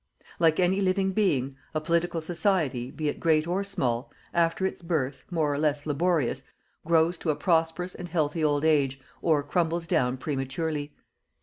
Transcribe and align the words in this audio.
Like 0.39 0.59
any 0.59 0.81
living 0.81 1.11
being, 1.11 1.55
a 1.75 1.79
political 1.79 2.21
society, 2.21 2.89
be 2.89 3.07
it 3.07 3.19
great 3.19 3.45
or 3.45 3.63
small, 3.63 4.11
after 4.33 4.65
its 4.65 4.81
birth, 4.81 5.21
more 5.29 5.53
or 5.53 5.59
less 5.59 5.85
laborious, 5.85 6.41
grows 6.87 7.19
to 7.19 7.29
a 7.29 7.35
prosperous 7.35 7.93
and 7.93 8.09
healthy 8.09 8.43
old 8.43 8.65
age, 8.65 8.99
or 9.21 9.43
crumbles 9.43 9.85
down 9.85 10.17
prematurely. 10.17 10.91